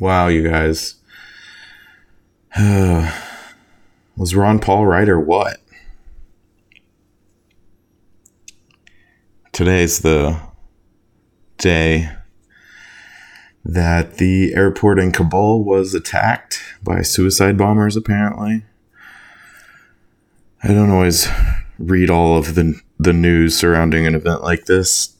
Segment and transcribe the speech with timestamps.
[0.00, 0.94] Wow, you guys.
[4.16, 5.60] Was Ron Paul right or what?
[9.52, 10.40] Today's the
[11.56, 12.10] day
[13.64, 18.64] that the airport in Kabul was attacked by suicide bombers, apparently.
[20.62, 21.28] I don't always
[21.78, 25.16] read all of the, the news surrounding an event like this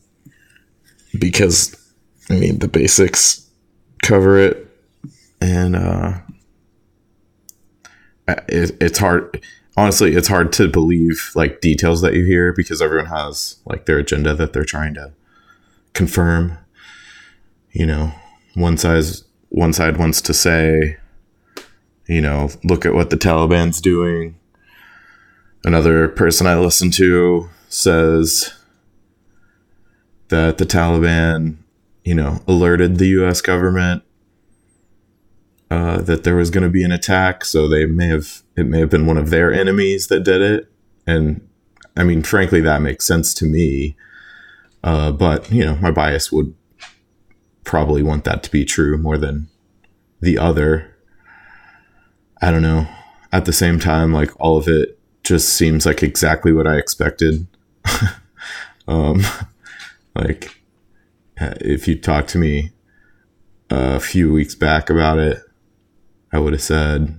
[1.18, 1.76] because,
[2.30, 3.48] I mean, the basics
[4.02, 4.67] cover it.
[5.40, 6.18] And, uh,
[8.48, 9.42] it, it's hard
[9.76, 13.98] honestly it's hard to believe like details that you hear because everyone has like their
[13.98, 15.12] agenda that they're trying to
[15.94, 16.58] confirm.
[17.72, 18.12] You know
[18.54, 20.96] one size one side wants to say
[22.06, 24.34] you know look at what the taliban's doing.
[25.64, 28.54] Another person i listen to says
[30.28, 31.56] that the taliban
[32.04, 34.02] you know alerted the us government
[35.70, 38.80] uh, that there was going to be an attack, so they may have it may
[38.80, 40.70] have been one of their enemies that did it,
[41.06, 41.46] and
[41.96, 43.96] I mean, frankly, that makes sense to me.
[44.82, 46.54] Uh, but you know, my bias would
[47.64, 49.48] probably want that to be true more than
[50.20, 50.96] the other.
[52.40, 52.88] I don't know.
[53.32, 57.46] At the same time, like all of it just seems like exactly what I expected.
[58.88, 59.22] um,
[60.14, 60.62] like
[61.36, 62.72] if you talked to me
[63.70, 65.42] a few weeks back about it,
[66.32, 67.18] I would have said,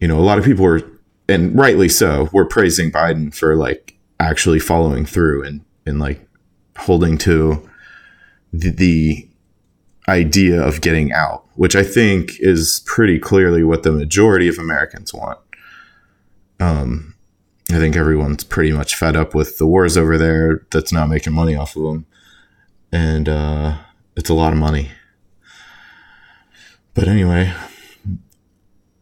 [0.00, 0.82] you know, a lot of people were,
[1.28, 6.26] and rightly so, were praising Biden for like actually following through and, and like
[6.76, 7.68] holding to
[8.52, 9.28] the, the
[10.08, 15.14] idea of getting out, which I think is pretty clearly what the majority of Americans
[15.14, 15.38] want.
[16.58, 17.14] Um,
[17.70, 21.32] I think everyone's pretty much fed up with the wars over there that's not making
[21.32, 22.06] money off of them.
[22.92, 23.78] And uh,
[24.16, 24.90] it's a lot of money.
[26.94, 27.52] But anyway,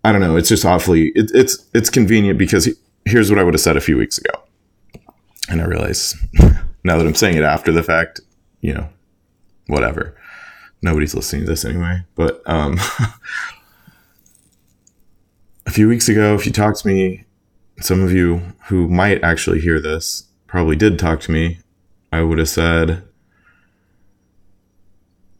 [0.05, 0.36] I don't know.
[0.36, 1.08] It's just awfully.
[1.14, 4.19] It, it's it's convenient because he, here's what I would have said a few weeks
[4.19, 4.31] ago,
[5.49, 6.15] and I realize
[6.84, 8.21] now that I'm saying it after the fact,
[8.60, 8.88] you know,
[9.66, 10.15] whatever.
[10.81, 12.04] Nobody's listening to this anyway.
[12.15, 12.75] But um,
[15.66, 17.25] a few weeks ago, if you talked to me,
[17.81, 21.59] some of you who might actually hear this probably did talk to me.
[22.12, 23.03] I would have said,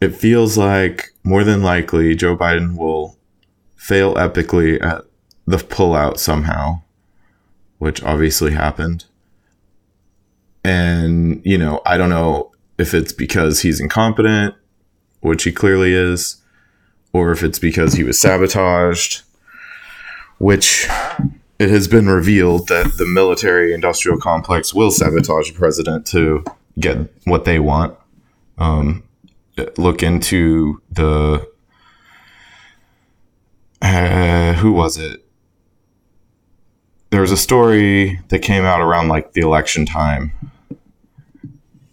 [0.01, 3.17] it feels like more than likely Joe Biden will
[3.77, 5.05] fail epically at
[5.47, 6.83] the pullout somehow,
[7.79, 9.05] which obviously happened.
[10.65, 14.55] And, you know, I don't know if it's because he's incompetent,
[15.21, 16.37] which he clearly is,
[17.13, 19.23] or if it's because he was sabotaged,
[20.39, 20.87] which
[21.59, 26.45] it has been revealed that the military industrial complex will sabotage a president to
[26.79, 27.97] get what they want.
[28.59, 29.03] Um,
[29.79, 31.49] look into the
[33.81, 35.25] uh, who was it?
[37.11, 40.33] There was a story that came out around like the election time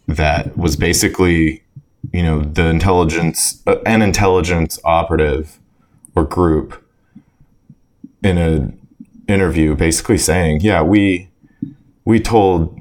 [0.07, 1.63] that was basically,
[2.11, 5.59] you know, the intelligence, uh, an intelligence operative
[6.15, 6.83] or group
[8.23, 8.79] in an
[9.27, 11.29] interview basically saying, yeah, we,
[12.03, 12.79] we told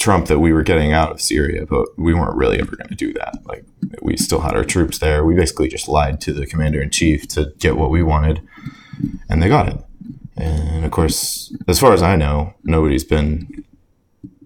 [0.00, 2.94] Trump that we were getting out of Syria, but we weren't really ever going to
[2.94, 3.36] do that.
[3.44, 3.64] Like
[4.00, 5.24] we still had our troops there.
[5.24, 8.40] We basically just lied to the commander in chief to get what we wanted,
[9.28, 9.84] and they got it.
[10.38, 13.62] And of course, as far as I know, nobody's been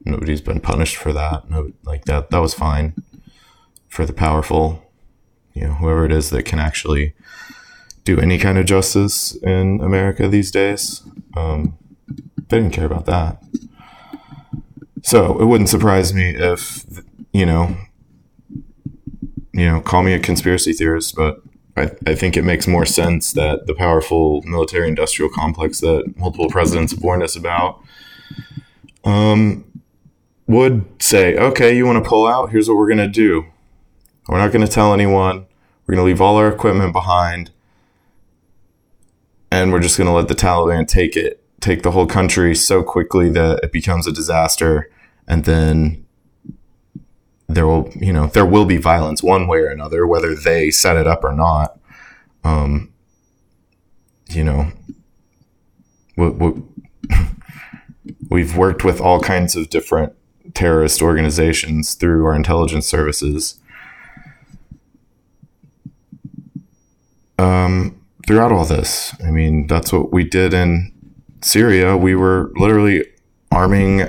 [0.04, 1.48] nobody's been punished for that.
[1.48, 2.94] No, like that that was fine
[3.88, 4.82] for the powerful,
[5.54, 7.14] you know, whoever it is that can actually
[8.02, 11.02] do any kind of justice in America these days.
[11.36, 11.78] Um,
[12.48, 13.40] they didn't care about that.
[15.04, 16.86] So it wouldn't surprise me if,
[17.30, 17.76] you know,
[19.52, 21.42] you know, call me a conspiracy theorist, but
[21.76, 26.48] I, I think it makes more sense that the powerful military industrial complex that multiple
[26.48, 27.82] presidents have warned us about
[29.04, 29.66] um,
[30.46, 32.50] would say, okay, you want to pull out?
[32.50, 33.44] Here's what we're going to do.
[34.26, 35.46] We're not going to tell anyone.
[35.86, 37.50] We're going to leave all our equipment behind.
[39.50, 42.82] And we're just going to let the Taliban take it take the whole country so
[42.82, 44.90] quickly that it becomes a disaster
[45.26, 46.04] and then
[47.48, 50.96] there will you know there will be violence one way or another whether they set
[50.96, 51.78] it up or not.
[52.42, 52.92] Um
[54.28, 54.72] you know
[56.16, 56.62] we, we,
[58.30, 60.14] we've worked with all kinds of different
[60.54, 63.60] terrorist organizations through our intelligence services.
[67.38, 70.94] Um throughout all this i mean that's what we did in
[71.44, 73.04] Syria, we were literally
[73.54, 74.02] arming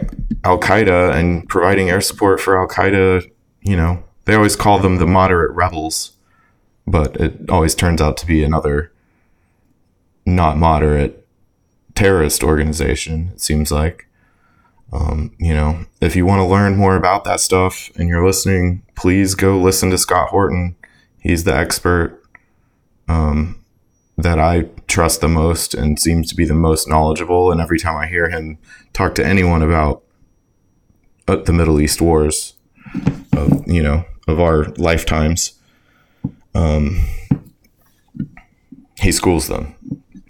[0.43, 3.29] Al Qaeda and providing air support for Al Qaeda.
[3.61, 6.11] You know, they always call them the moderate rebels.
[6.87, 8.91] but it always turns out to be another
[10.25, 11.27] not moderate
[11.95, 14.07] terrorist organization, it seems like.
[14.93, 18.83] Um, you know, if you want to learn more about that stuff and you're listening,
[18.95, 20.75] please go listen to Scott Horton.
[21.19, 22.21] He's the expert
[23.07, 23.64] um,
[24.17, 27.51] that I trust the most and seems to be the most knowledgeable.
[27.51, 28.57] And every time I hear him
[28.93, 30.03] talk to anyone about
[31.27, 32.53] uh, the Middle East wars,
[33.33, 35.59] of you know, of our lifetimes,
[36.53, 37.05] um,
[38.99, 39.75] he schools them.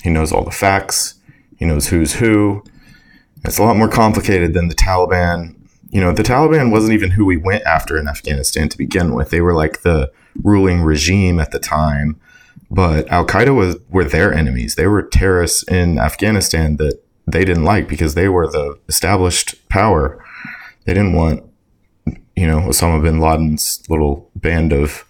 [0.03, 1.15] He knows all the facts.
[1.57, 2.63] He knows who's who.
[3.43, 5.55] It's a lot more complicated than the Taliban.
[5.91, 9.29] You know, the Taliban wasn't even who we went after in Afghanistan to begin with.
[9.29, 10.11] They were like the
[10.43, 12.19] ruling regime at the time,
[12.69, 14.75] but Al Qaeda was were their enemies.
[14.75, 20.23] They were terrorists in Afghanistan that they didn't like because they were the established power.
[20.85, 21.43] They didn't want,
[22.35, 25.05] you know, Osama bin Laden's little band of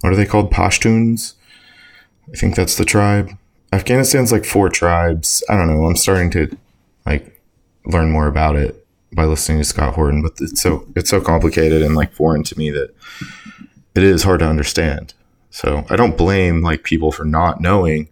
[0.00, 0.52] what are they called?
[0.52, 1.34] Pashtuns.
[2.32, 3.30] I think that's the tribe.
[3.72, 5.42] Afghanistan's like four tribes.
[5.48, 5.86] I don't know.
[5.86, 6.56] I'm starting to
[7.04, 7.42] like
[7.84, 11.82] learn more about it by listening to Scott Horton, but it's so it's so complicated
[11.82, 12.94] and like foreign to me that
[13.94, 15.14] it is hard to understand.
[15.50, 18.08] So I don't blame like people for not knowing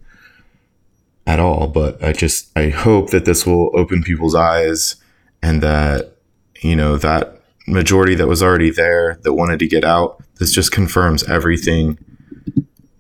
[1.27, 4.97] at all, but I just I hope that this will open people's eyes
[5.43, 6.17] and that
[6.61, 10.71] you know that majority that was already there that wanted to get out this just
[10.71, 11.99] confirms everything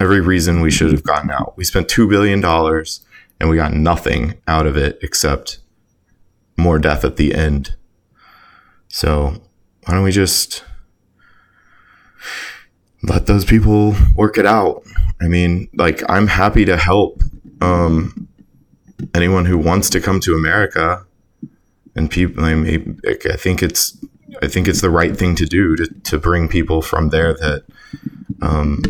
[0.00, 1.56] every reason we should have gotten out.
[1.56, 3.00] We spent 2 billion dollars
[3.38, 5.58] and we got nothing out of it except
[6.56, 7.74] more death at the end.
[8.88, 9.42] So,
[9.84, 10.64] why don't we just
[13.06, 14.82] let those people work it out?
[15.20, 17.22] I mean, like I'm happy to help
[17.60, 18.28] um,
[19.14, 21.04] anyone who wants to come to America
[21.94, 23.96] and people I, mean, I think it's
[24.42, 27.64] I think it's the right thing to do to, to bring people from there that
[28.42, 28.82] um,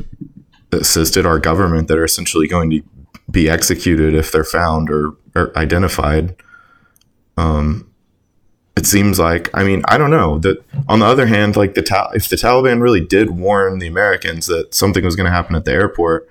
[0.72, 2.82] assisted our government that are essentially going to
[3.30, 6.36] be executed if they're found or, or identified.
[7.36, 7.90] Um,
[8.86, 11.82] it seems like I mean I don't know that on the other hand like the
[11.82, 15.56] Ta- if the Taliban really did warn the Americans that something was going to happen
[15.56, 16.28] at the airport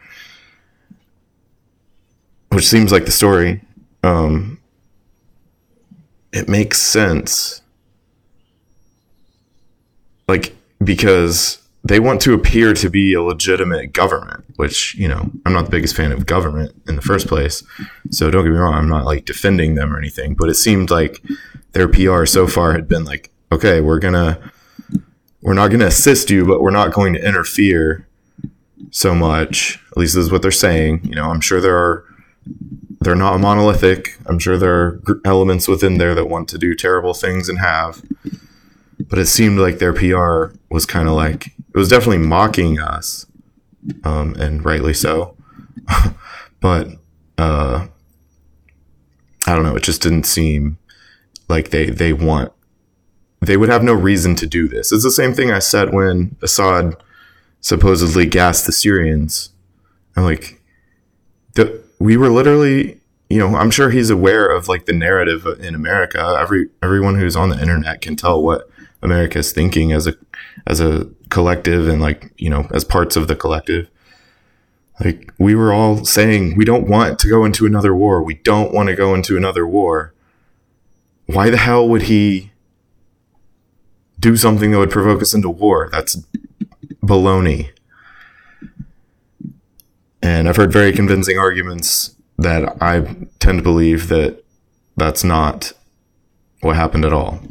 [2.49, 3.61] which seems like the story
[4.03, 4.59] um,
[6.31, 7.61] it makes sense
[10.29, 15.53] like because they want to appear to be a legitimate government, which, you know, I'm
[15.53, 17.63] not the biggest fan of government in the first place.
[18.09, 20.89] So don't get me wrong, I'm not like defending them or anything, but it seemed
[20.89, 21.21] like
[21.75, 24.51] their PR so far had been like, okay, we're to
[25.41, 28.07] we're not to assist you, but we're not going to interfere
[28.89, 29.79] so much.
[29.91, 31.01] At least this is what they're saying.
[31.03, 32.03] You know, I'm sure there are
[33.01, 34.17] they're not monolithic.
[34.25, 38.01] I'm sure there are elements within there that want to do terrible things and have
[38.99, 43.25] but it seemed like their PR was kind of like it was definitely mocking us,
[44.03, 45.35] um, and rightly so.
[46.59, 46.89] but
[47.37, 47.87] uh,
[49.45, 49.75] I don't know.
[49.75, 50.77] It just didn't seem
[51.47, 52.51] like they they want
[53.41, 54.91] they would have no reason to do this.
[54.91, 56.95] It's the same thing I said when Assad
[57.61, 59.49] supposedly gassed the Syrians.
[60.15, 60.61] I'm like,
[61.53, 62.99] the, we were literally,
[63.29, 66.37] you know, I'm sure he's aware of like the narrative in America.
[66.39, 68.69] Every everyone who's on the internet can tell what
[69.01, 70.13] America's thinking as a
[70.67, 73.89] as a collective and like you know as parts of the collective.
[75.03, 78.23] Like we were all saying, we don't want to go into another war.
[78.23, 80.14] We don't want to go into another war.
[81.25, 82.51] Why the hell would he
[84.19, 85.89] do something that would provoke us into war?
[85.91, 86.17] That's
[87.03, 87.71] baloney.
[90.21, 94.43] And I've heard very convincing arguments that I tend to believe that
[94.97, 95.73] that's not
[96.61, 97.41] what happened at all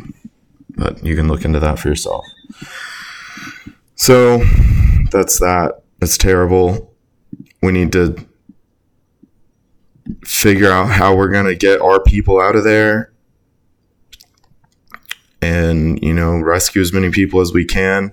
[0.76, 2.24] but you can look into that for yourself.
[3.94, 4.38] So
[5.10, 5.82] that's that.
[6.02, 6.94] It's terrible.
[7.62, 8.16] We need to
[10.24, 13.12] figure out how we're going to get our people out of there
[15.44, 18.12] and, you know, rescue as many people as we can.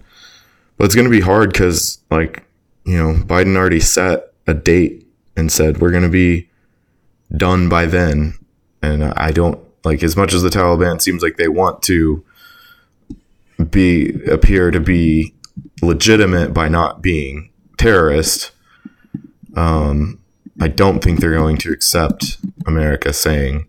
[0.77, 2.43] But it's going to be hard because, like,
[2.85, 5.07] you know, Biden already set a date
[5.37, 6.49] and said we're going to be
[7.35, 8.33] done by then.
[8.81, 12.23] And I don't like as much as the Taliban seems like they want to
[13.69, 15.33] be appear to be
[15.81, 18.51] legitimate by not being terrorist.
[19.55, 20.19] Um,
[20.59, 23.67] I don't think they're going to accept America saying,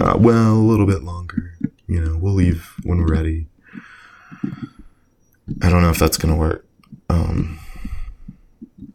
[0.00, 1.52] uh, "Well, a little bit longer.
[1.92, 3.46] You know, we'll leave when we're ready."
[5.62, 6.66] I don't know if that's to work.
[7.08, 7.58] Um,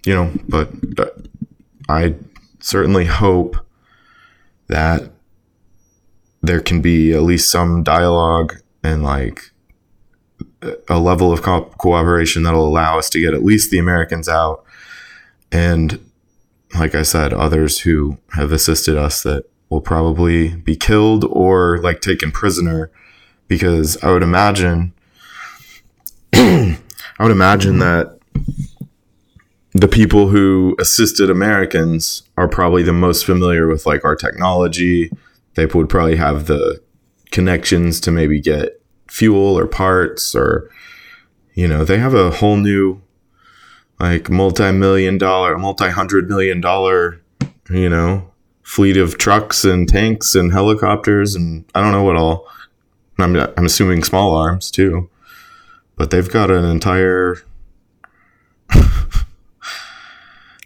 [0.06, 0.72] you know, but
[1.88, 2.16] I
[2.60, 3.58] certainly hope
[4.68, 5.12] that
[6.42, 9.52] there can be at least some dialogue and like
[10.90, 14.64] a level of co- cooperation that'll allow us to get at least the Americans out
[15.52, 16.00] and
[16.76, 22.02] like I said, others who have assisted us that will probably be killed or like
[22.02, 22.90] taken prisoner
[23.48, 24.94] because I would imagine
[26.34, 26.78] I
[27.20, 28.18] would imagine that
[29.74, 35.12] the people who assisted Americans are probably the most familiar with like our technology.
[35.56, 36.82] They would probably have the
[37.32, 40.70] connections to maybe get fuel or parts or
[41.54, 43.02] you know, they have a whole new
[44.00, 47.20] like multi-million dollar, multi-hundred million dollar,
[47.70, 48.32] you know,
[48.68, 52.46] fleet of trucks and tanks and helicopters and I don't know what all.
[53.18, 55.10] I'm I'm assuming small arms too,
[55.96, 57.38] but they've got an entire.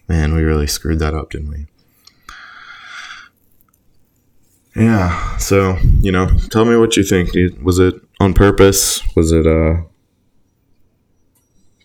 [0.09, 1.67] Man, we really screwed that up, didn't we?
[4.75, 5.37] Yeah.
[5.37, 7.29] So you know, tell me what you think.
[7.61, 9.03] Was it on purpose?
[9.15, 9.83] Was it uh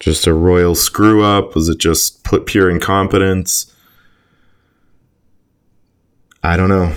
[0.01, 1.55] just a royal screw up?
[1.55, 3.71] Was it just put pure incompetence?
[6.47, 6.95] I don't know.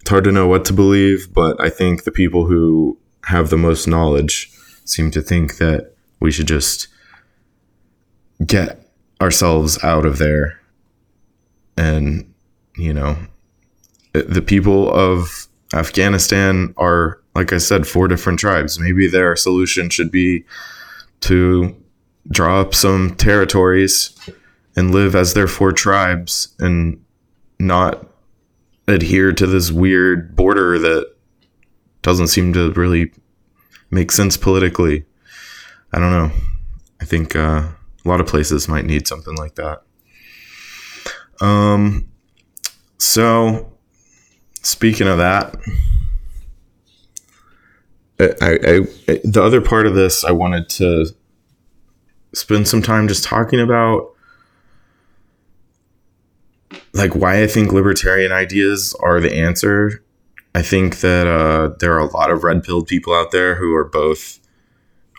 [0.00, 3.56] It's hard to know what to believe, but I think the people who have the
[3.56, 4.52] most knowledge
[4.84, 6.86] seem to think that we should just
[8.46, 8.88] get
[9.20, 10.60] ourselves out of there.
[11.76, 12.32] And,
[12.76, 13.16] you know,
[14.12, 18.78] the people of Afghanistan are, like I said, four different tribes.
[18.78, 20.44] Maybe their solution should be
[21.22, 21.74] to
[22.30, 24.16] draw up some territories
[24.76, 27.01] and live as their four tribes and
[27.62, 28.06] not
[28.88, 31.14] adhere to this weird border that
[32.02, 33.12] doesn't seem to really
[33.90, 35.04] make sense politically.
[35.92, 36.30] I don't know.
[37.00, 37.68] I think uh,
[38.04, 39.82] a lot of places might need something like that.
[41.40, 42.08] Um,
[42.98, 43.72] so
[44.62, 45.54] speaking of that,
[48.20, 51.06] I, I, the other part of this, I wanted to
[52.34, 54.11] spend some time just talking about
[56.94, 60.04] like why I think libertarian ideas are the answer.
[60.54, 63.74] I think that uh, there are a lot of red pilled people out there who
[63.74, 64.38] are both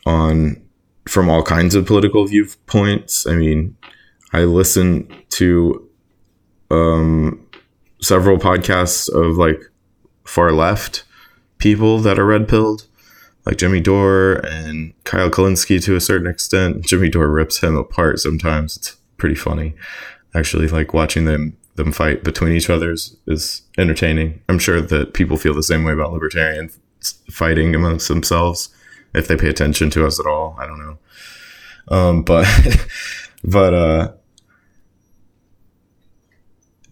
[0.05, 0.61] on
[1.07, 3.27] from all kinds of political viewpoints.
[3.27, 3.75] I mean,
[4.31, 5.89] I listen to
[6.71, 7.45] um,
[8.01, 9.61] several podcasts of like
[10.25, 11.03] far left
[11.57, 12.87] people that are red pilled,
[13.45, 16.85] like Jimmy Dore and Kyle Kulinski to a certain extent.
[16.85, 18.77] Jimmy Dore rips him apart sometimes.
[18.77, 19.75] It's pretty funny.
[20.35, 24.41] Actually, like watching them them fight between each other is, is entertaining.
[24.47, 26.69] I'm sure that people feel the same way about libertarian
[27.31, 28.69] fighting amongst themselves
[29.13, 30.55] if they pay attention to us at all.
[30.59, 30.97] I don't know.
[31.87, 32.47] Um, but
[33.43, 34.11] but uh,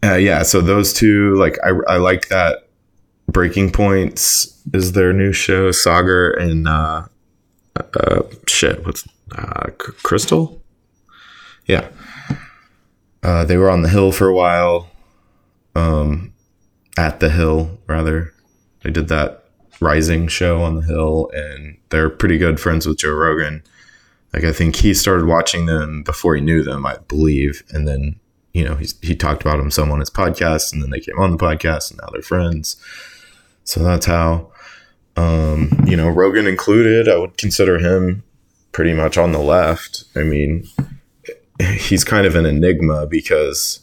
[0.04, 0.44] uh, yeah.
[0.44, 2.68] So those two, like, I I like that.
[3.28, 5.70] Breaking Points is their new show.
[5.70, 7.06] Saagar and uh,
[7.78, 8.86] uh, shit.
[8.86, 9.08] What's
[9.38, 10.60] uh, Krystal?
[11.66, 11.88] Yeah.
[13.24, 14.90] Uh, they were on the hill for a while.
[15.76, 16.32] Um,
[16.98, 18.34] at the hill, rather.
[18.84, 19.46] They did that
[19.80, 23.64] Rising show on the hill, and they're pretty good friends with Joe Rogan.
[24.32, 28.20] Like I think he started watching them before he knew them, I believe, and then
[28.54, 31.18] you know he he talked about them some on his podcast, and then they came
[31.18, 32.76] on the podcast, and now they're friends.
[33.64, 34.52] So that's how,
[35.16, 37.10] um, you know, Rogan included.
[37.10, 38.22] I would consider him
[38.74, 40.04] pretty much on the left.
[40.16, 40.68] I mean,
[41.78, 43.82] he's kind of an enigma because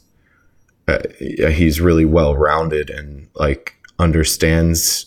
[0.86, 5.06] uh, he's really well rounded and like understands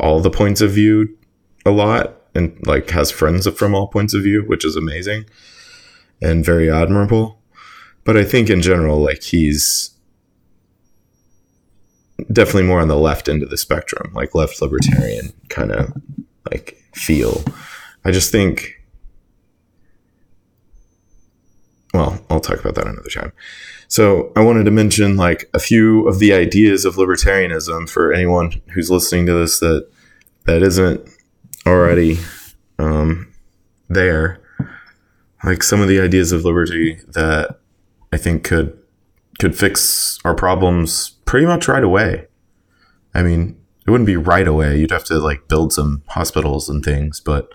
[0.00, 1.16] all the points of view
[1.66, 5.24] a lot and like has friends from all points of view, which is amazing
[6.20, 7.40] and very admirable.
[8.04, 9.90] But I think in general, like he's
[12.32, 15.92] definitely more on the left end of the spectrum, like left libertarian kind of
[16.50, 17.42] like feel.
[18.04, 18.83] I just think
[21.94, 23.32] well, I'll talk about that another time.
[23.86, 28.60] So I wanted to mention like a few of the ideas of libertarianism for anyone
[28.72, 29.88] who's listening to this that
[30.44, 31.08] that isn't
[31.64, 32.18] already
[32.80, 33.32] um,
[33.88, 34.40] there.
[35.44, 37.60] Like some of the ideas of liberty that
[38.12, 38.76] I think could
[39.38, 42.26] could fix our problems pretty much right away.
[43.14, 44.78] I mean, it wouldn't be right away.
[44.78, 47.52] You'd have to like build some hospitals and things, but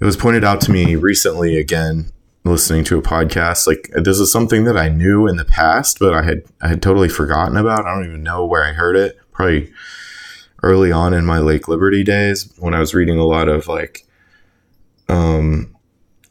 [0.00, 2.12] it was pointed out to me recently again
[2.44, 3.66] listening to a podcast.
[3.66, 6.82] Like this is something that I knew in the past, but I had I had
[6.82, 7.86] totally forgotten about.
[7.86, 9.18] I don't even know where I heard it.
[9.32, 9.72] Probably
[10.62, 14.06] early on in my Lake Liberty days when I was reading a lot of like
[15.10, 15.74] um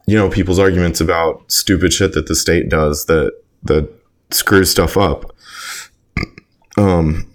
[0.07, 3.89] you know people's arguments about stupid shit that the state does that that
[4.31, 5.35] screws stuff up.
[6.77, 7.29] Um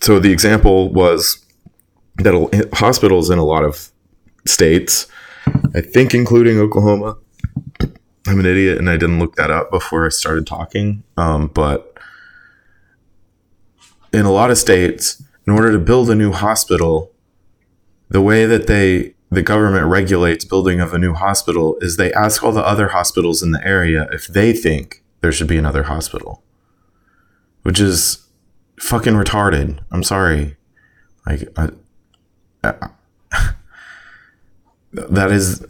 [0.00, 1.44] so the example was
[2.16, 3.90] that hospitals in a lot of
[4.46, 5.06] states
[5.74, 7.16] I think including Oklahoma,
[8.26, 11.02] I'm an idiot and I didn't look that up before I started talking.
[11.16, 11.98] Um, but
[14.12, 17.12] in a lot of states, in order to build a new hospital,
[18.08, 22.42] the way that they the government regulates building of a new hospital is they ask
[22.42, 26.42] all the other hospitals in the area if they think there should be another hospital,
[27.62, 28.26] which is
[28.80, 29.78] fucking retarded.
[29.92, 30.56] I'm sorry.
[31.26, 31.68] Like, I,
[32.64, 32.88] I,
[34.92, 35.64] that is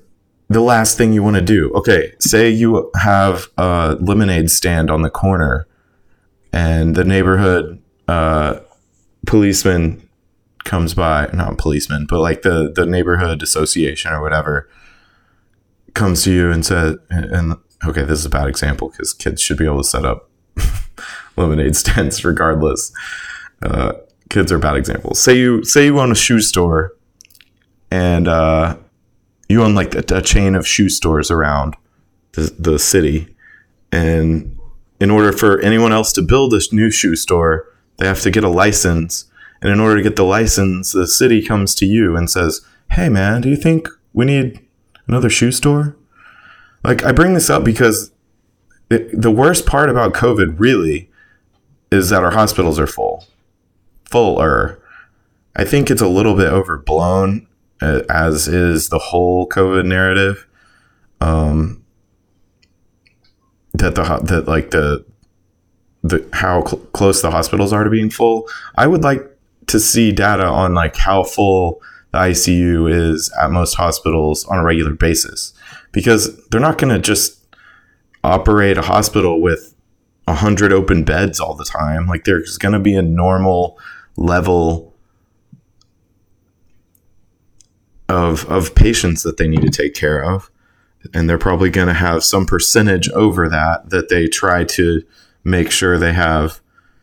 [0.48, 1.72] the last thing you want to do.
[1.72, 5.66] Okay, say you have a lemonade stand on the corner
[6.52, 8.60] and the neighborhood uh,
[9.26, 10.08] policeman
[10.64, 14.68] comes by, not policeman, but like the, the neighborhood association or whatever
[15.94, 19.56] comes to you and says, and okay, this is a bad example because kids should
[19.56, 20.28] be able to set up
[21.36, 22.92] lemonade stands regardless.
[23.62, 23.92] Uh,
[24.28, 25.20] kids are bad examples.
[25.20, 26.94] Say you say you own a shoe store,
[27.90, 28.76] and uh,
[29.50, 31.76] you own like a, a chain of shoe stores around
[32.32, 33.34] the, the city,
[33.92, 34.56] and
[35.00, 37.66] in order for anyone else to build a new shoe store,
[37.96, 39.24] they have to get a license.
[39.62, 42.60] And in order to get the license, the city comes to you and says,
[42.92, 44.60] "Hey, man, do you think we need
[45.06, 45.96] another shoe store?"
[46.82, 48.12] Like I bring this up because
[48.90, 51.10] it, the worst part about COVID really
[51.90, 53.24] is that our hospitals are full
[54.04, 54.82] fuller.
[55.56, 57.46] I think it's a little bit overblown,
[57.80, 60.46] as is the whole COVID narrative.
[61.20, 61.84] Um,
[63.74, 65.04] that the that like the
[66.02, 68.48] the how cl- close the hospitals are to being full.
[68.76, 69.24] I would like
[69.66, 71.80] to see data on like how full
[72.12, 75.52] the ICU is at most hospitals on a regular basis,
[75.92, 77.38] because they're not going to just
[78.24, 79.74] operate a hospital with
[80.24, 82.06] 100 open beds all the time.
[82.06, 83.78] Like there's going to be a normal
[84.16, 84.89] level
[88.10, 90.50] of of patients that they need to take care of.
[91.14, 95.02] And they're probably going to have some percentage over that that they try to
[95.44, 96.60] make sure they have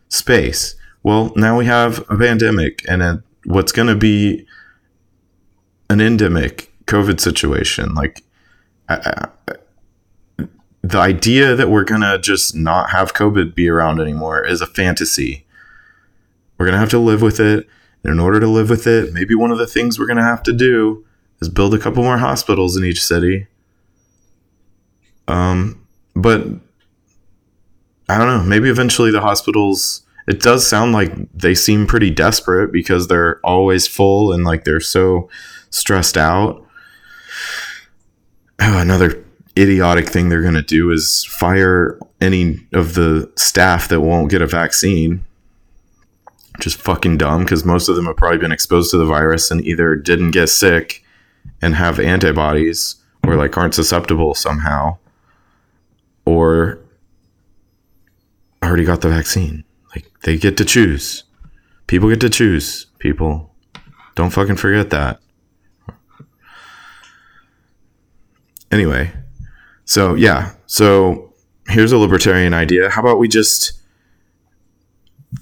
[0.08, 0.76] space.
[1.02, 4.46] Well now we have a pandemic and a, what's going to be
[5.90, 7.94] an endemic covid situation.
[7.94, 8.22] Like
[8.88, 9.54] I, I,
[10.82, 14.66] the idea that we're going to just not have covid be around anymore is a
[14.66, 15.46] fantasy.
[16.56, 17.66] We're going to have to live with it.
[18.04, 20.22] And in order to live with it, maybe one of the things we're going to
[20.22, 21.04] have to do
[21.40, 23.46] is build a couple more hospitals in each city.
[25.26, 26.46] Um, but
[28.08, 28.42] I don't know.
[28.42, 30.02] Maybe eventually the hospitals.
[30.26, 34.80] It does sound like they seem pretty desperate because they're always full and like they're
[34.80, 35.28] so
[35.70, 36.64] stressed out.
[38.60, 39.24] Oh, another
[39.56, 44.42] idiotic thing they're going to do is fire any of the staff that won't get
[44.42, 45.24] a vaccine
[46.60, 49.64] just fucking dumb because most of them have probably been exposed to the virus and
[49.64, 51.04] either didn't get sick
[51.62, 54.96] and have antibodies or like aren't susceptible somehow
[56.24, 56.78] or
[58.62, 59.64] already got the vaccine.
[59.94, 61.24] Like they get to choose.
[61.86, 62.86] People get to choose.
[62.98, 63.54] People
[64.14, 65.20] don't fucking forget that.
[68.70, 69.10] Anyway,
[69.84, 71.32] so yeah, so
[71.68, 72.90] here's a libertarian idea.
[72.90, 73.77] How about we just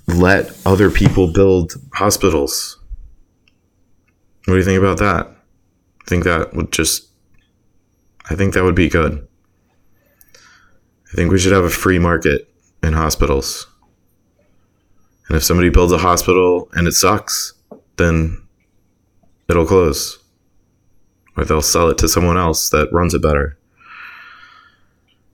[0.06, 2.78] let other people build hospitals.
[4.46, 5.26] What do you think about that?
[5.26, 7.08] I think that would just
[8.28, 9.26] I think that would be good.
[10.36, 12.48] I think we should have a free market
[12.82, 13.66] in hospitals.
[15.28, 17.52] And if somebody builds a hospital and it sucks,
[17.96, 18.46] then
[19.48, 20.18] it'll close.
[21.36, 23.58] Or they'll sell it to someone else that runs it better.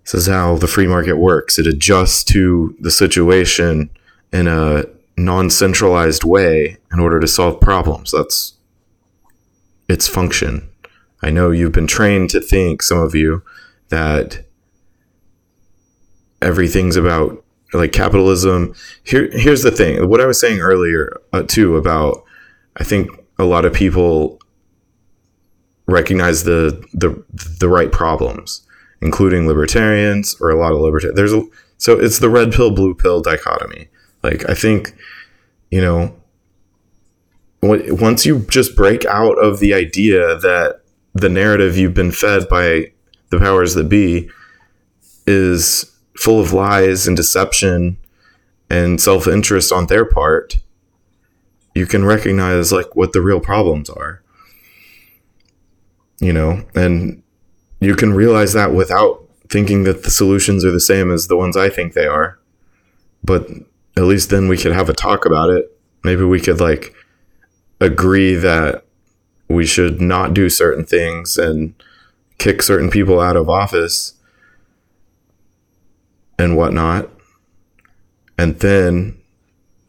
[0.04, 1.58] This is how the free market works.
[1.58, 3.90] It adjusts to the situation
[4.33, 4.85] in a
[5.16, 8.12] non-centralized way in order to solve problems.
[8.12, 8.55] That's
[9.88, 10.68] its function.
[11.23, 13.42] I know you've been trained to think, some of you,
[13.88, 14.45] that
[16.40, 18.75] everything's about like capitalism.
[19.05, 20.09] Here, here's the thing.
[20.09, 22.25] What I was saying earlier uh, too about,
[22.77, 24.40] I think a lot of people
[25.87, 28.66] recognize the the the right problems,
[29.01, 31.16] including libertarians or a lot of libertarians.
[31.16, 31.45] There's a
[31.77, 33.88] so it's the red pill blue pill dichotomy.
[34.22, 34.94] Like I think,
[35.70, 36.14] you know,
[37.62, 40.80] once you just break out of the idea that
[41.14, 42.92] the narrative you've been fed by
[43.30, 44.28] the powers that be
[45.26, 47.96] is full of lies and deception
[48.68, 50.58] and self-interest on their part,
[51.74, 54.22] you can recognize like what the real problems are.
[56.20, 57.22] You know, and
[57.80, 61.56] you can realize that without thinking that the solutions are the same as the ones
[61.56, 62.38] I think they are.
[63.24, 63.48] But
[63.96, 65.76] at least then we could have a talk about it.
[66.05, 66.94] Maybe we could like
[67.81, 68.85] agree that
[69.48, 71.74] we should not do certain things and
[72.38, 74.14] kick certain people out of office
[76.38, 77.11] and whatnot,
[78.38, 79.18] and then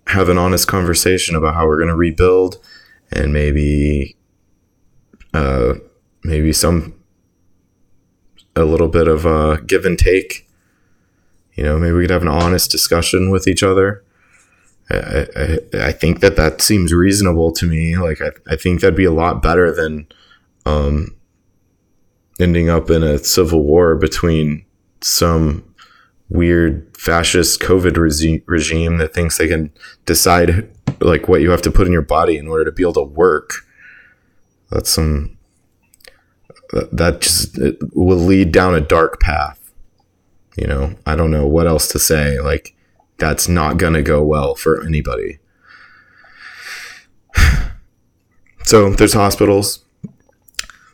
[0.08, 2.58] have an honest conversation about how we're going to rebuild
[3.12, 4.16] and maybe
[5.34, 5.74] uh,
[6.24, 6.94] maybe some
[8.56, 10.48] a little bit of a give and take
[11.56, 14.04] you know maybe we could have an honest discussion with each other
[14.90, 18.96] I, I, I think that that seems reasonable to me like I, I think that'd
[18.96, 20.08] be a lot better than
[20.66, 21.16] um,
[22.40, 24.66] ending up in a civil war between
[25.02, 25.64] some
[26.30, 29.72] weird fascist COVID regi- regime that thinks they can
[30.06, 32.94] decide like what you have to put in your body in order to be able
[32.94, 33.66] to work.
[34.70, 35.38] That's some
[36.92, 37.60] that just
[37.94, 39.63] will lead down a dark path.
[40.58, 42.40] You know, I don't know what else to say.
[42.40, 42.76] Like
[43.18, 45.40] that's not going to go well for anybody.
[48.66, 49.84] So there's hospitals.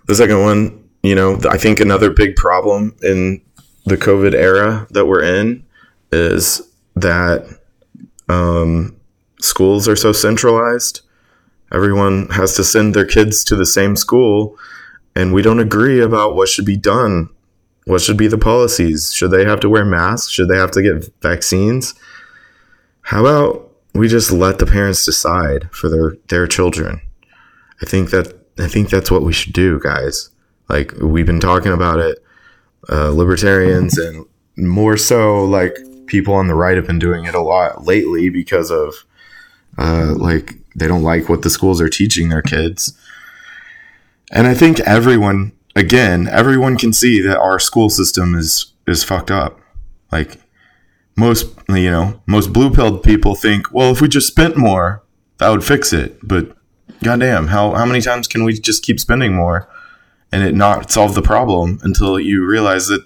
[0.08, 3.42] The second one, you know, I think another big problem in
[3.86, 5.64] the COVID era that we're in
[6.12, 7.46] is that
[8.28, 9.00] um,
[9.40, 11.02] schools are so centralized.
[11.72, 14.58] Everyone has to send their kids to the same school,
[15.16, 17.30] and we don't agree about what should be done.
[17.90, 19.12] What should be the policies?
[19.12, 20.32] Should they have to wear masks?
[20.32, 21.96] Should they have to get vaccines?
[23.02, 27.02] How about we just let the parents decide for their their children?
[27.82, 30.30] I think that I think that's what we should do, guys.
[30.70, 32.24] Like we've been talking about it
[32.90, 34.24] uh, libertarians and
[34.56, 35.76] more so like
[36.06, 38.94] people on the right have been doing it a lot lately because of
[39.80, 42.96] uh, like they don't like what the schools are teaching their kids.
[44.32, 49.32] And I think everyone, again, everyone can see that our school system is is fucked
[49.32, 49.60] up.
[50.12, 50.38] Like
[51.16, 55.04] most, you know, most blue pilled people think, well, if we just spent more,
[55.38, 56.20] that would fix it.
[56.22, 56.56] But
[57.04, 59.70] goddamn, how how many times can we just keep spending more?
[60.32, 63.04] and it not solve the problem until you realize that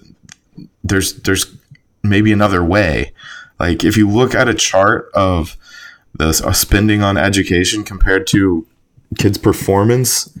[0.82, 1.54] there's there's
[2.02, 3.12] maybe another way.
[3.58, 5.56] Like if you look at a chart of
[6.14, 8.66] the uh, spending on education compared to
[9.18, 10.36] kids' performance,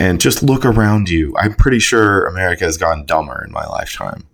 [0.00, 4.26] and just look around you, I'm pretty sure America has gotten dumber in my lifetime.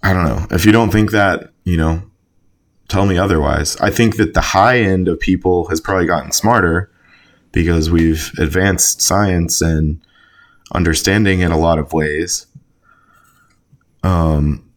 [0.00, 0.46] I don't know.
[0.52, 2.04] If you don't think that, you know,
[2.86, 3.76] tell me otherwise.
[3.78, 6.88] I think that the high end of people has probably gotten smarter
[7.50, 10.00] because we've advanced science and
[10.72, 12.46] understanding in a lot of ways.
[14.04, 14.70] Um,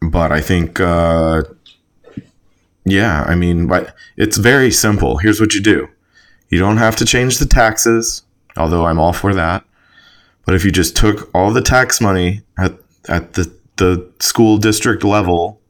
[0.00, 1.42] but I think, uh,
[2.84, 3.70] yeah, I mean,
[4.16, 5.18] it's very simple.
[5.18, 5.88] Here's what you do:
[6.48, 8.22] you don't have to change the taxes,
[8.56, 9.64] although I'm all for that.
[10.44, 12.74] But if you just took all the tax money at
[13.08, 15.60] at the the school district level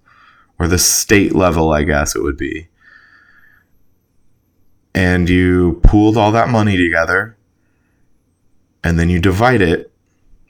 [0.59, 2.68] or the state level, I guess it would be.
[4.94, 7.37] And you pooled all that money together
[8.85, 9.90] and then you divide it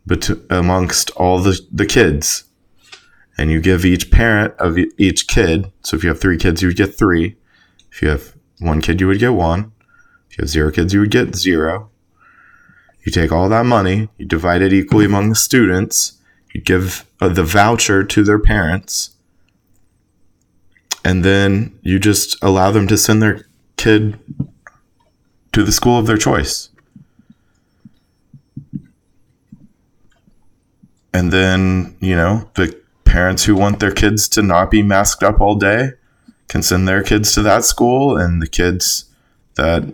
[0.05, 2.45] bet- amongst all the, the kids.
[3.37, 5.73] And you give each parent of each kid.
[5.83, 7.37] So if you have three kids, you would get three.
[7.91, 9.73] If you have one kid, you would get one.
[10.31, 11.91] If you have zero kids, you would get zero.
[13.05, 16.15] You take all that money, you divide it equally among the students,
[16.55, 19.15] you give uh, the voucher to their parents,
[21.05, 24.19] and then you just allow them to send their kid
[25.53, 26.71] to the school of their choice.
[31.13, 32.81] And then, you know, the
[33.15, 35.93] parents who want their kids to not be masked up all day
[36.49, 39.05] can send their kids to that school, and the kids
[39.55, 39.85] that,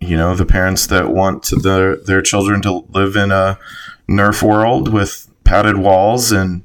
[0.00, 3.58] you know, the parents that want their, their children to live in a
[4.06, 6.62] Nerf world with padded walls and,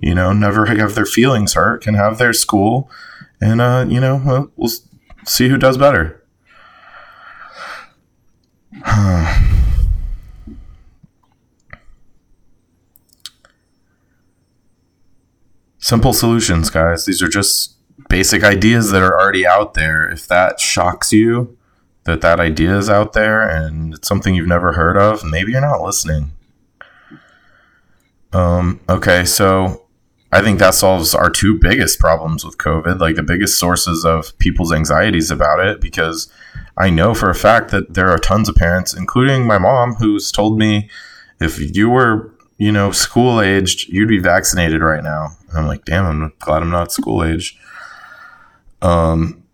[0.00, 2.88] you know, never have their feelings hurt can have their school
[3.40, 4.70] and uh, you know we'll, we'll
[5.26, 6.22] see who does better.
[15.84, 17.04] Simple solutions, guys.
[17.04, 17.74] These are just
[18.08, 20.08] basic ideas that are already out there.
[20.08, 21.58] If that shocks you,
[22.04, 25.60] that that idea is out there and it's something you've never heard of, maybe you're
[25.60, 26.32] not listening.
[28.32, 29.84] Um, okay, so
[30.32, 34.38] I think that solves our two biggest problems with COVID, like the biggest sources of
[34.38, 36.32] people's anxieties about it, because
[36.78, 40.32] I know for a fact that there are tons of parents, including my mom, who's
[40.32, 40.88] told me
[41.42, 45.36] if you were, you know, school aged, you'd be vaccinated right now.
[45.54, 47.56] And I'm like, damn, I'm glad I'm not school age.
[48.82, 49.44] Um,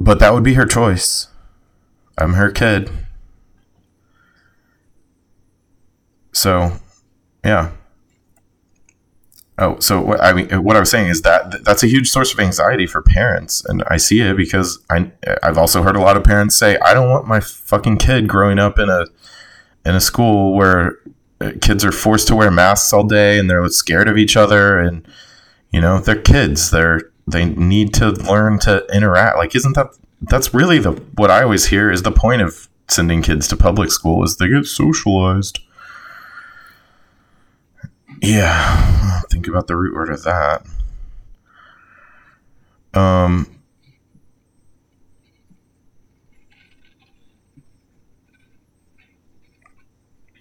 [0.00, 1.28] but that would be her choice.
[2.18, 2.90] I'm her kid.
[6.32, 6.72] So,
[7.44, 7.70] yeah.
[9.56, 12.32] Oh, so what I mean, what I was saying is that that's a huge source
[12.32, 15.12] of anxiety for parents, and I see it because I
[15.42, 18.58] I've also heard a lot of parents say, "I don't want my fucking kid growing
[18.58, 19.04] up in a
[19.84, 20.99] in a school where
[21.60, 25.06] kids are forced to wear masks all day and they're scared of each other, and
[25.70, 29.36] you know they're kids, they're they need to learn to interact.
[29.36, 29.88] Like, isn't that
[30.22, 33.90] that's really the what I always hear is the point of sending kids to public
[33.90, 35.60] school is they get socialized."
[38.20, 40.66] Yeah, think about the root word of that.
[42.92, 43.59] Um,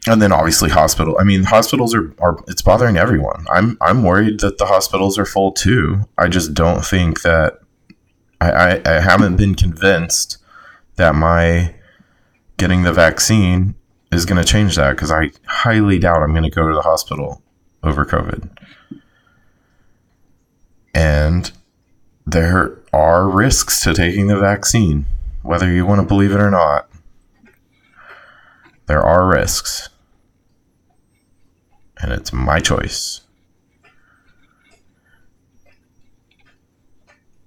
[0.10, 1.16] and then obviously hospital.
[1.20, 3.46] I mean, hospitals are, are it's bothering everyone.
[3.52, 6.02] I'm I'm worried that the hospitals are full too.
[6.18, 7.60] I just don't think that
[8.42, 10.38] I, I, I haven't been convinced
[10.96, 11.76] that my
[12.58, 13.76] getting the vaccine
[14.12, 16.82] is going to change that because I highly doubt I'm going to go to the
[16.82, 17.44] hospital
[17.84, 18.50] over COVID.
[20.94, 21.52] And
[22.26, 25.06] there are risks to taking the vaccine,
[25.44, 26.90] whether you want to believe it or not.
[28.88, 29.90] There are risks.
[32.02, 33.22] And it's my choice.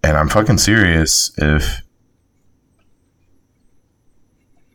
[0.04, 1.82] And I'm fucking serious if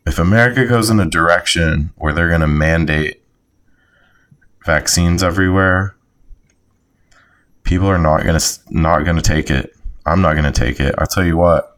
[0.06, 3.22] if America goes in a direction where they're going to mandate
[4.66, 5.96] vaccines everywhere,
[7.64, 9.76] people are not gonna not gonna take it.
[10.06, 10.96] I'm not gonna take it.
[10.98, 11.78] I'll tell you what,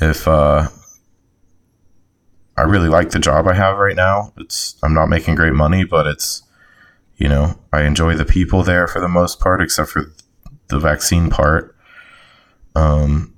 [0.00, 0.68] if uh,
[2.56, 5.84] I really like the job I have right now, it's I'm not making great money,
[5.84, 6.42] but it's
[7.16, 10.12] you know I enjoy the people there for the most part, except for
[10.68, 11.74] the vaccine part.
[12.74, 13.34] Um,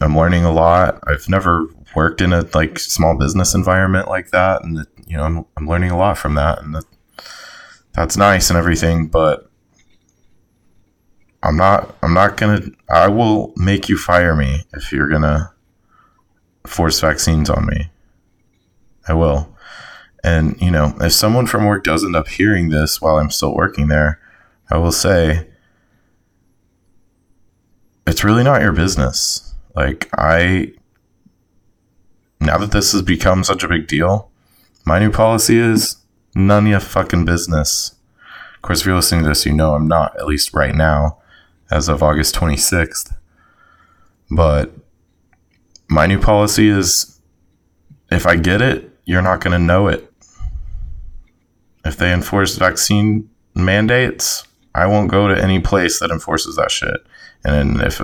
[0.00, 1.02] I'm learning a lot.
[1.06, 5.46] I've never worked in a like small business environment like that, and you know I'm,
[5.56, 6.76] I'm learning a lot from that, and
[7.94, 9.50] that's nice and everything, but
[11.42, 15.52] I'm not I'm not gonna I will make you fire me if you're gonna
[16.66, 17.90] force vaccines on me.
[19.08, 19.56] I will.
[20.24, 23.54] And you know, if someone from work does end up hearing this while I'm still
[23.54, 24.20] working there,
[24.70, 25.48] I will say
[28.06, 29.54] it's really not your business.
[29.74, 30.72] Like I
[32.40, 34.30] now that this has become such a big deal,
[34.84, 36.02] my new policy is
[36.34, 37.94] None of your fucking business.
[38.56, 41.18] Of course, if you're listening to this, you know I'm not, at least right now,
[41.70, 43.14] as of August 26th.
[44.30, 44.72] But
[45.88, 47.20] my new policy is
[48.10, 50.11] if I get it, you're not going to know it.
[51.84, 57.04] If they enforce vaccine mandates, I won't go to any place that enforces that shit.
[57.44, 58.00] And if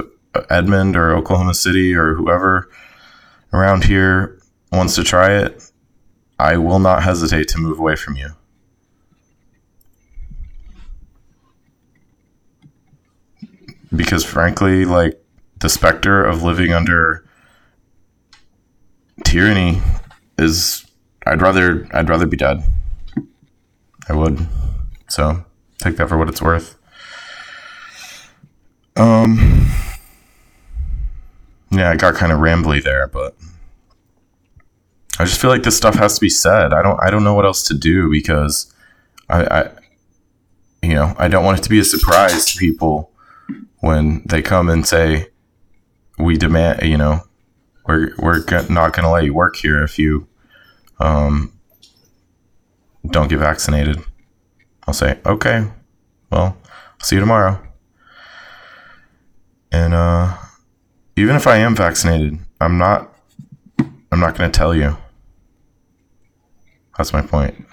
[0.51, 2.69] Edmond or Oklahoma City or whoever
[3.53, 4.39] around here
[4.73, 5.63] wants to try it,
[6.39, 8.31] I will not hesitate to move away from you.
[13.95, 15.21] Because frankly, like
[15.61, 17.25] the specter of living under
[19.25, 19.81] tyranny
[20.39, 20.85] is
[21.27, 22.63] I'd rather I'd rather be dead.
[24.09, 24.47] I would.
[25.09, 25.45] So
[25.79, 26.79] take that for what it's worth.
[28.97, 29.71] Um
[31.71, 33.37] yeah, I got kind of rambly there, but
[35.19, 36.73] I just feel like this stuff has to be said.
[36.73, 38.73] I don't I don't know what else to do because
[39.29, 39.71] I, I
[40.83, 43.11] you know, I don't want it to be a surprise to people
[43.81, 45.29] when they come and say
[46.19, 47.21] we demand, you know,
[47.87, 50.27] we're we're not going to let you work here if you
[51.01, 51.53] um
[53.07, 53.99] don't get vaccinated.
[54.87, 55.67] I'll say, "Okay.
[56.31, 56.57] Well,
[57.03, 57.61] see you tomorrow."
[59.71, 60.37] And uh
[61.17, 63.13] even if I am vaccinated, I'm not
[64.13, 64.97] I'm not going to tell you.
[66.97, 67.67] That's my point.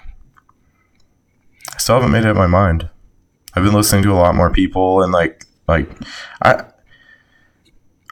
[1.73, 2.89] I still haven't made up my mind.
[3.53, 5.89] I've been listening to a lot more people and like like
[6.41, 6.65] I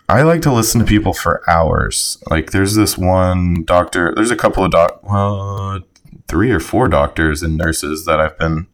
[0.08, 2.18] I like to listen to people for hours.
[2.30, 5.82] Like there's this one doctor, there's a couple of doc well
[6.34, 8.66] three or four doctors and nurses that I've been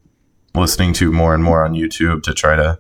[0.56, 2.80] listening to more and more on YouTube to try to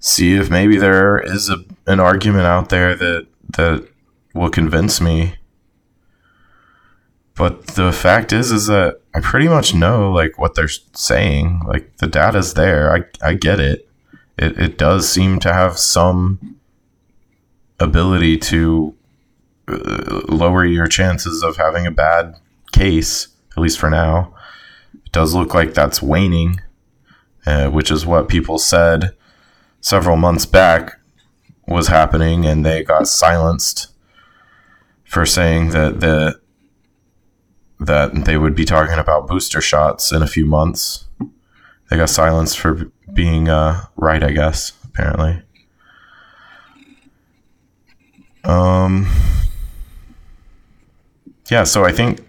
[0.00, 3.26] see if maybe there is a, an argument out there that
[3.56, 3.86] that
[4.34, 5.34] will convince me
[7.34, 11.62] but the fact is, is that I pretty much know like what they're saying.
[11.66, 12.94] Like the data's there.
[12.94, 13.88] I, I get it.
[14.38, 16.56] It, it does seem to have some
[17.80, 18.94] ability to
[19.68, 22.36] uh, lower your chances of having a bad
[22.72, 24.34] case, at least for now.
[24.94, 26.60] It does look like that's waning,
[27.46, 29.14] uh, which is what people said
[29.80, 30.98] several months back
[31.66, 33.88] was happening, and they got silenced
[35.04, 36.40] for saying that the
[37.78, 41.08] that they would be talking about booster shots in a few months.
[41.90, 45.42] they got silenced for being uh, right, I guess, apparently.
[48.44, 49.08] Um,
[51.50, 52.20] yeah, so I think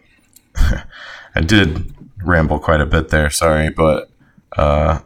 [1.35, 1.93] I did
[2.23, 4.09] ramble quite a bit there, sorry, but
[4.57, 4.99] uh,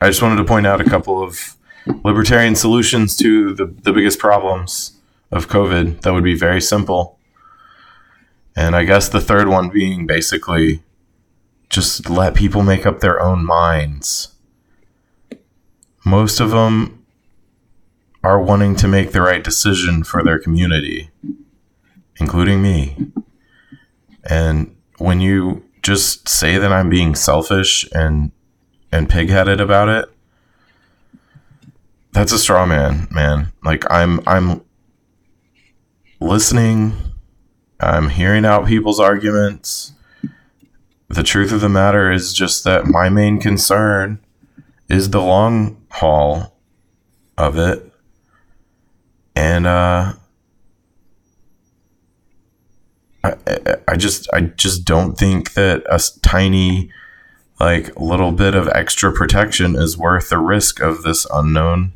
[0.00, 1.56] I just wanted to point out a couple of
[2.04, 4.98] libertarian solutions to the, the biggest problems
[5.30, 7.18] of COVID that would be very simple.
[8.56, 10.82] And I guess the third one being basically
[11.68, 14.34] just let people make up their own minds.
[16.04, 17.04] Most of them
[18.24, 21.10] are wanting to make the right decision for their community,
[22.16, 22.96] including me.
[24.28, 28.30] And when you just say that I'm being selfish and
[28.92, 30.10] and pigheaded about it,
[32.12, 33.52] that's a straw man, man.
[33.64, 34.62] Like I'm I'm
[36.20, 36.92] listening,
[37.80, 39.92] I'm hearing out people's arguments.
[41.08, 44.20] The truth of the matter is just that my main concern
[44.88, 46.56] is the long haul
[47.38, 47.90] of it.
[49.34, 50.12] And uh
[53.22, 53.36] I,
[53.86, 56.90] I just I just don't think that a tiny
[57.58, 61.92] like little bit of extra protection is worth the risk of this unknown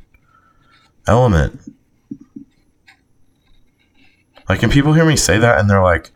[1.07, 1.61] element.
[4.49, 6.11] Like, and people hear me say that and they're like,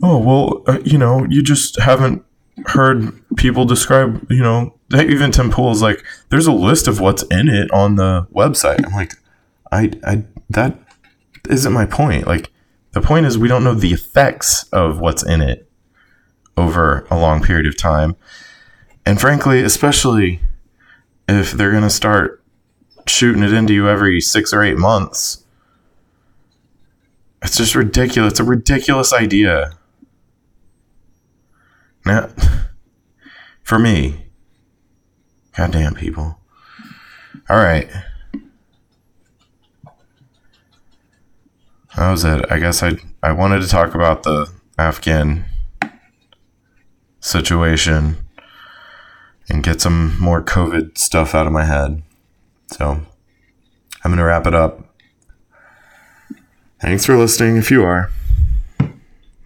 [0.00, 2.24] oh, well, uh, you know, you just haven't
[2.66, 7.48] heard people describe, you know, even Tim is like, there's a list of what's in
[7.48, 8.84] it on the website.
[8.86, 9.14] I'm like,
[9.72, 10.78] I, I, that
[11.48, 12.28] isn't my point.
[12.28, 12.52] Like,
[12.94, 15.68] the point is we don't know the effects of what's in it
[16.56, 18.16] over a long period of time.
[19.04, 20.40] And frankly, especially
[21.28, 22.42] if they're going to start
[23.06, 25.44] shooting it into you every six or eight months,
[27.42, 28.34] it's just ridiculous.
[28.34, 29.72] It's a ridiculous idea.
[32.06, 32.30] Now,
[33.62, 34.26] for me,
[35.56, 36.38] goddamn people.
[37.50, 37.90] All right.
[41.96, 42.44] That was it.
[42.50, 45.44] I guess I I wanted to talk about the Afghan
[47.20, 48.16] situation
[49.48, 52.02] and get some more COVID stuff out of my head.
[52.72, 53.00] So
[54.04, 54.94] I'm to wrap it up.
[56.80, 58.10] Thanks for listening if you are.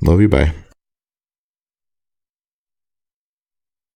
[0.00, 0.28] Love you.
[0.28, 0.54] Bye.